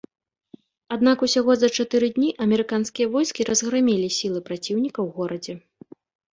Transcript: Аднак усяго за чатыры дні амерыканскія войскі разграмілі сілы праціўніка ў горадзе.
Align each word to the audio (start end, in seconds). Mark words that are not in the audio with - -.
Аднак 0.95 1.17
усяго 1.27 1.51
за 1.65 1.69
чатыры 1.83 2.09
дні 2.17 2.29
амерыканскія 2.47 3.07
войскі 3.17 3.41
разграмілі 3.53 4.11
сілы 4.19 4.39
праціўніка 4.51 4.99
ў 5.07 5.19
горадзе. 5.23 5.53